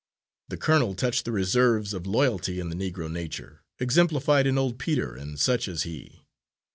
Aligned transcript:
The 0.49 0.57
colonel 0.57 0.95
touched 0.95 1.25
the 1.25 1.31
reserves 1.31 1.93
of 1.93 2.07
loyalty 2.07 2.59
in 2.59 2.69
the 2.69 2.75
Negro 2.75 3.07
nature, 3.07 3.61
exemplified 3.77 4.47
in 4.47 4.57
old 4.57 4.79
Peter 4.79 5.13
and 5.15 5.39
such 5.39 5.67
as 5.67 5.83
he. 5.83 6.23